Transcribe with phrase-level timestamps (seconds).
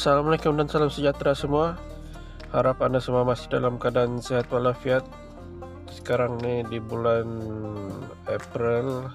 [0.00, 1.76] Assalamualaikum dan salam sejahtera semua.
[2.56, 5.04] Harap anda semua masih dalam keadaan sehat walafiat.
[5.92, 7.28] Sekarang nih di bulan
[8.24, 9.12] April.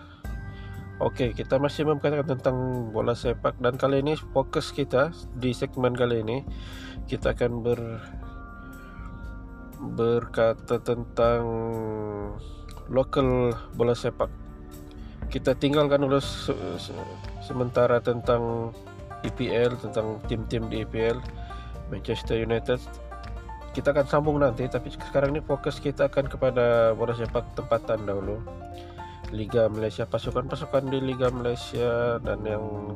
[1.01, 2.57] Oke kita masih membicarakan tentang
[2.93, 6.45] bola sepak Dan kali ini fokus kita di segmen kali ini
[7.09, 7.81] Kita akan ber
[9.81, 11.41] Berkata tentang
[12.93, 14.29] Local bola sepak.
[15.33, 16.93] Kita tinggalkan dulu se se
[17.41, 18.69] sementara tentang
[19.23, 21.21] EPL tentang tim-tim di EPL
[21.93, 22.81] Manchester United
[23.71, 28.39] kita akan sambung nanti tapi sekarang ini fokus kita akan kepada bola sepak tempatan dahulu
[29.35, 32.95] Liga Malaysia pasukan-pasukan di Liga Malaysia dan yang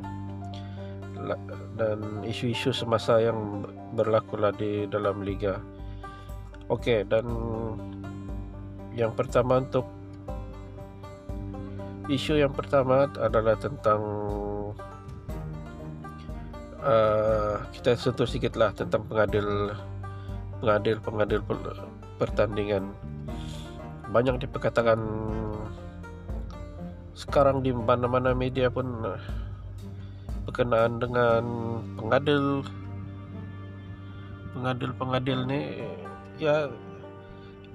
[1.76, 5.60] dan isu-isu semasa yang berlaku lah di dalam liga.
[6.70, 7.26] Oke, dan
[8.94, 9.86] yang pertama untuk
[12.10, 14.00] isu yang pertama adalah tentang
[16.84, 19.72] uh, kita sentuh sedikit lah tentang pengadil
[20.60, 21.40] pengadil pengadil
[22.20, 22.92] pertandingan.
[24.10, 24.98] Banyak diperkatakan
[27.14, 29.20] sekarang di mana-mana media pun uh,
[30.48, 31.44] berkenaan dengan
[31.94, 32.64] pengadil
[34.56, 35.86] pengadil pengadil nih
[36.42, 36.66] ya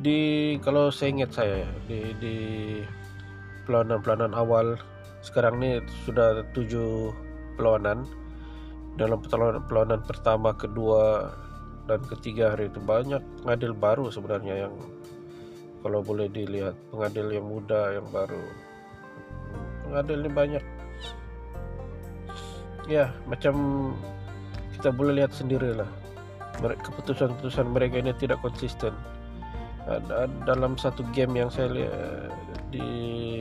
[0.04, 0.20] di
[0.60, 2.36] kalau saya ingat saya di di
[3.64, 4.76] pelawanan-pelawanan awal
[5.24, 7.16] sekarang ini sudah tujuh
[7.56, 8.04] pelawanan
[8.96, 11.32] dalam perlawanan pertama, kedua,
[11.86, 14.74] dan ketiga hari itu banyak pengadil baru sebenarnya yang
[15.86, 16.74] kalau boleh dilihat.
[16.90, 18.42] Pengadil yang muda yang baru.
[19.86, 20.64] Pengadil ini banyak.
[22.90, 23.56] Ya macam
[24.78, 25.90] kita boleh lihat sendiri lah
[26.62, 28.96] keputusan-keputusan mereka ini tidak konsisten.
[30.50, 31.94] Dalam satu game yang saya lihat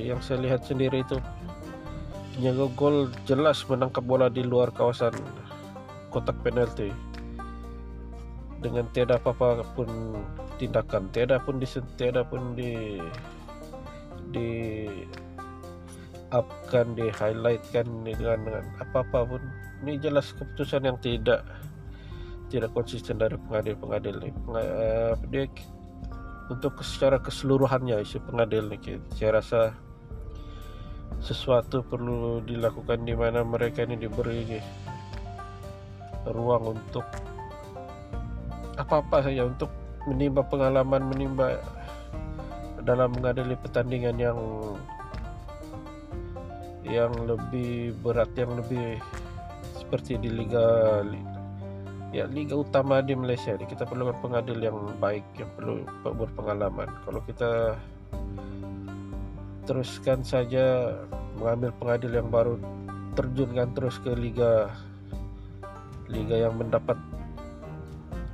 [0.05, 1.17] yang saya lihat sendiri itu
[2.35, 2.97] penjaga gol
[3.31, 5.15] jelas menangkap bola di luar kawasan
[6.11, 6.91] kotak penalti.
[8.59, 10.19] Dengan tiada apa-apa pun
[10.59, 12.99] tindakan tiada pun di tiada pun di
[14.35, 14.51] di
[16.35, 19.43] upkan di highlightkan dengan, dengan apa-apa pun.
[19.85, 21.47] Ini jelas keputusan yang tidak
[22.51, 24.33] tidak konsisten dari pengadil-pengadil ini.
[24.49, 25.47] Uh, dia
[26.51, 29.61] untuk secara keseluruhannya isu pengadil ini saya rasa
[31.25, 34.61] sesuatu perlu dilakukan di mana mereka ini diberi
[36.29, 37.05] ruang untuk
[38.77, 39.73] apa-apa saja untuk
[40.05, 41.65] menimba pengalaman menimba
[42.85, 44.39] dalam mengadili pertandingan yang
[46.85, 49.01] yang lebih berat yang lebih
[49.73, 51.01] seperti di liga
[52.13, 56.87] ya liga utama di Malaysia ini kita perlu pengadil yang baik yang perlu berpengalaman.
[57.03, 57.75] Kalau kita
[59.65, 60.97] teruskan saja
[61.41, 62.61] mengambil pengadil yang baru
[63.15, 64.69] terjunkan terus ke liga
[66.09, 66.99] liga yang mendapat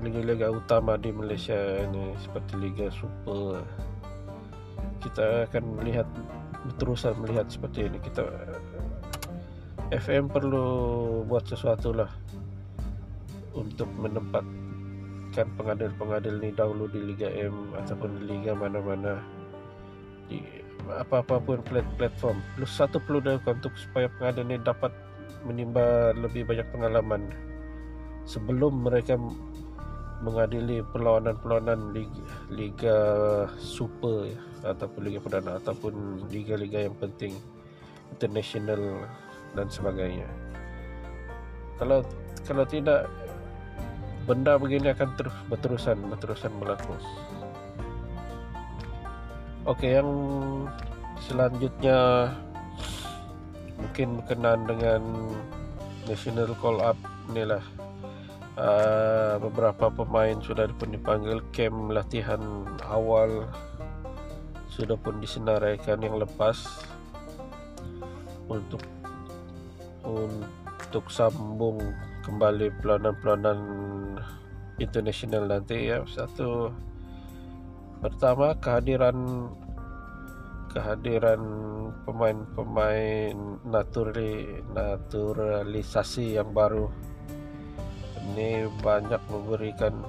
[0.00, 3.60] liga-liga utama di Malaysia ini seperti Liga Super.
[5.04, 6.08] Kita akan melihat
[6.80, 8.00] terusan melihat seperti ini.
[8.00, 8.24] Kita
[9.92, 10.66] FM perlu
[11.28, 12.08] buat sesuatu lah
[13.52, 19.20] untuk menempatkan pengadil-pengadil ini dahulu di Liga M ataupun di Liga mana-mana.
[20.32, 20.40] Di
[20.98, 24.90] apa-apa pun platform plus satu perlu dilakukan untuk supaya pengadil ini dapat
[25.46, 27.30] menimba lebih banyak pengalaman
[28.28, 29.16] sebelum mereka
[30.20, 32.98] mengadili perlawanan-perlawanan liga, liga
[33.56, 37.32] super ya, ataupun liga perdana ataupun liga-liga yang penting
[38.12, 39.08] international
[39.56, 40.28] dan sebagainya.
[41.80, 42.04] Kalau
[42.44, 43.08] kalau tidak
[44.28, 46.92] benda begini akan terus berterusan berterusan berlaku.
[49.70, 50.10] Oke, yang
[51.30, 52.26] selanjutnya
[53.78, 55.02] mungkin berkenaan dengan
[56.10, 56.98] national call up
[57.30, 57.62] inilah
[58.58, 63.46] uh, beberapa pemain sudah pun dipanggil camp latihan awal
[64.74, 66.66] sudah pun disenaraikan yang lepas.
[68.50, 68.82] Untuk
[70.02, 71.78] untuk sambung
[72.26, 73.58] kembali pelanan-pelanan
[74.82, 76.02] internasional nanti ya.
[76.10, 76.74] Satu
[78.00, 79.14] pertama kehadiran
[80.70, 81.42] kehadiran
[82.06, 83.34] pemain-pemain
[83.66, 86.86] naturali naturalisasi yang baru.
[88.30, 90.06] Ini banyak memberikan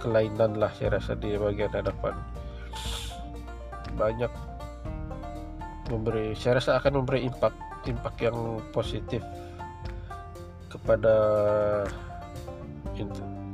[0.00, 2.16] kelainan lah saya rasa di bagian hadapan.
[3.96, 4.32] Banyak
[5.92, 9.22] memberi saya rasa akan memberi impact impact yang positif
[10.72, 11.14] kepada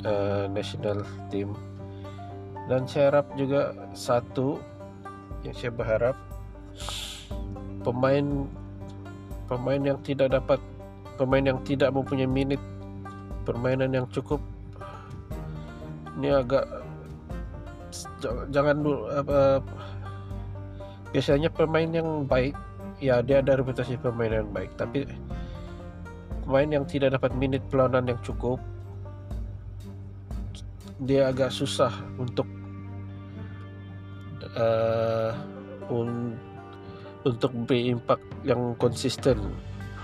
[0.06, 1.54] uh, national team.
[2.70, 4.62] Dan saya harap juga satu
[5.43, 6.17] yang saya berharap
[7.83, 8.47] pemain
[9.50, 10.59] pemain yang tidak dapat
[11.19, 12.62] pemain yang tidak mempunyai minit
[13.43, 14.39] permainan yang cukup
[16.19, 16.65] ini agak
[18.55, 19.61] jangan dulu apa
[21.12, 22.56] biasanya pemain yang baik
[23.03, 25.05] ya dia ada reputasi pemain yang baik tapi
[26.47, 28.62] pemain yang tidak dapat menit pelawanan yang cukup
[31.03, 32.47] dia agak susah untuk
[34.56, 35.32] uh,
[35.93, 36.37] un,
[37.22, 39.38] untuk beri impact yang konsisten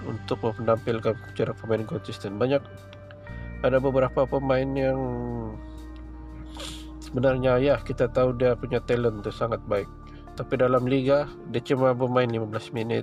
[0.07, 2.39] untuk menampilkan cara pemain konsisten.
[2.39, 2.63] Banyak
[3.67, 5.01] ada beberapa pemain yang
[7.03, 9.89] sebenarnya ya kita tahu dia punya talent itu sangat baik.
[10.39, 13.03] Tapi dalam liga dia cuma bermain 15 menit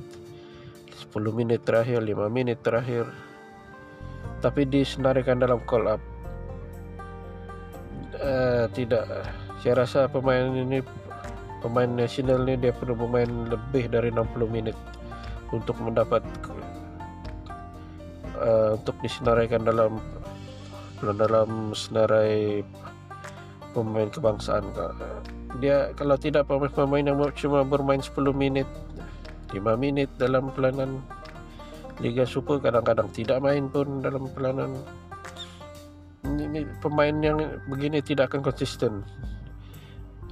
[1.11, 3.11] 10 menit terakhir 5 menit terakhir.
[4.39, 6.01] Tapi disenarikan dalam call up.
[8.15, 9.03] Uh, tidak.
[9.59, 10.79] Saya rasa pemain ini
[11.63, 14.77] pemain nasional ini dia perlu bermain lebih dari 60 menit
[15.53, 16.21] untuk mendapat
[18.39, 20.01] uh, untuk disenaraikan dalam
[21.03, 22.63] dalam senarai
[23.75, 24.63] pemain kebangsaan
[25.59, 28.67] dia kalau tidak pemain-pemain yang cuma bermain 10 minit
[29.51, 31.03] 5 minit dalam pelanan
[32.03, 34.75] Liga Super kadang-kadang tidak main pun dalam pelanan
[36.27, 37.37] ini pemain yang
[37.71, 39.05] begini tidak akan konsisten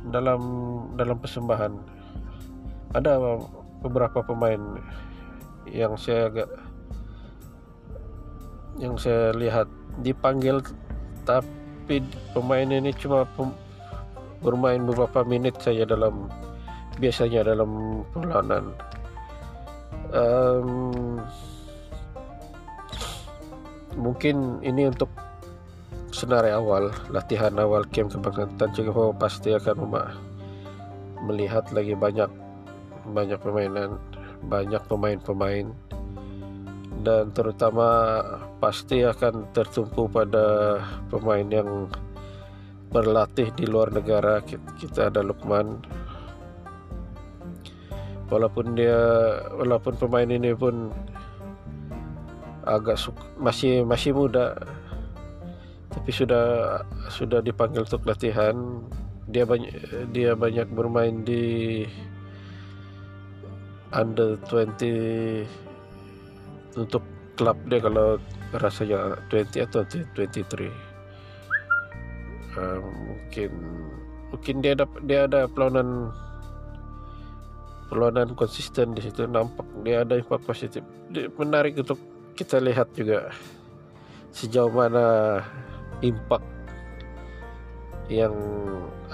[0.09, 0.41] dalam
[0.99, 1.73] dalam persembahan.
[2.97, 3.19] Ada
[3.83, 4.79] beberapa pemain
[5.69, 6.49] yang saya agak
[8.81, 9.69] yang saya lihat
[10.01, 10.59] dipanggil
[11.23, 12.01] tapi
[12.33, 13.23] pemain ini cuma
[14.43, 16.27] bermain beberapa menit saja dalam
[16.99, 18.75] biasanya dalam perlawanan.
[20.13, 21.17] Um,
[23.97, 25.09] mungkin ini untuk
[26.13, 29.89] senari awal latihan awal camp kebangkitan Cengho pasti akan
[31.25, 32.29] melihat lagi banyak
[33.09, 33.97] banyak permainan
[34.47, 35.71] banyak pemain-pemain.
[37.03, 38.21] Dan terutama
[38.63, 40.79] pasti akan tertumpu pada
[41.11, 41.91] pemain yang
[42.93, 44.39] berlatih di luar negara
[44.79, 45.83] kita ada Lukman.
[48.31, 48.99] Walaupun dia
[49.51, 50.95] walaupun pemain ini pun
[52.63, 52.95] agak
[53.35, 54.55] masih masih muda
[56.03, 58.83] tapi sudah sudah dipanggil untuk latihan.
[59.31, 59.71] Dia banyak
[60.11, 61.87] dia banyak bermain di
[63.95, 65.47] under 20
[66.75, 67.07] untuk
[67.39, 68.19] klub dia kalau
[68.51, 70.67] rasanya 20 atau 23
[72.59, 73.51] uh, mungkin
[74.27, 76.11] mungkin dia ada dia ada perlawanan
[77.87, 79.23] perlawanan konsisten di situ.
[79.23, 80.83] Nampak dia ada impact positif.
[81.39, 81.95] Menarik untuk
[82.35, 83.31] kita lihat juga
[84.35, 85.39] sejauh mana
[86.03, 86.45] impact
[88.11, 88.35] yang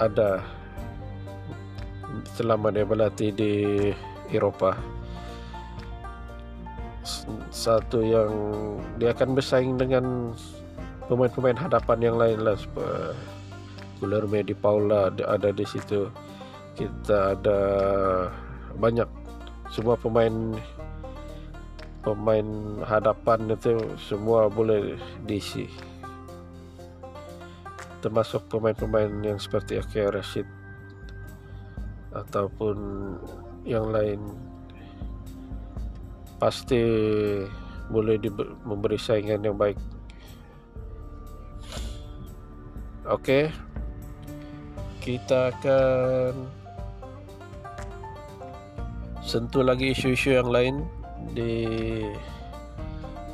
[0.01, 0.41] ada
[2.33, 3.53] selama dia berlatih di
[4.33, 4.73] Eropa
[7.49, 8.31] satu yang
[9.01, 10.35] dia akan bersaing dengan
[11.09, 12.57] pemain-pemain hadapan yang lain lah
[13.99, 16.07] Guillermo di Paula ada di situ.
[16.77, 17.59] Kita ada
[18.79, 19.09] banyak.
[19.69, 20.55] Semua pemain
[21.99, 22.47] pemain
[22.87, 24.95] hadapan itu semua boleh
[25.27, 25.67] diisi
[27.99, 30.47] termasuk pemain-pemain yang seperti Ake Rashid
[32.15, 32.77] ataupun
[33.67, 34.19] yang lain
[36.39, 36.81] pasti
[37.91, 38.15] boleh
[38.63, 39.77] memberi saingan yang baik
[43.09, 43.49] Oke.
[45.01, 46.45] Kita akan
[49.25, 50.85] sentuh lagi isu-isu yang lain
[51.33, 51.65] di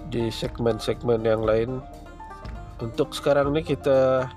[0.07, 1.83] di segmen-segmen yang lain.
[2.79, 4.31] Untuk sekarang ini kita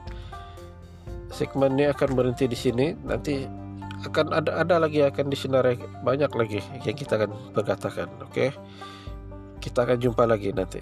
[1.33, 2.97] segmen ini akan berhenti di sini.
[3.05, 3.45] Nanti
[4.07, 8.09] akan ada ada lagi akan disinarai banyak lagi yang kita akan berkatakan.
[8.25, 8.55] Oke.
[9.59, 10.81] Kita akan jumpa lagi nanti.